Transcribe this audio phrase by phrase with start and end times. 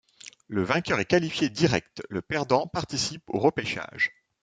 [0.47, 4.09] Le vainqueur est qualifié direct, le perdant participe aux repêchages.